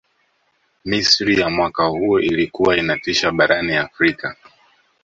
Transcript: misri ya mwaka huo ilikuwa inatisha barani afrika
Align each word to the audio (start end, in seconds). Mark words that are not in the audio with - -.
misri 0.85 1.39
ya 1.39 1.49
mwaka 1.49 1.85
huo 1.85 2.19
ilikuwa 2.19 2.77
inatisha 2.77 3.31
barani 3.31 3.73
afrika 3.75 4.35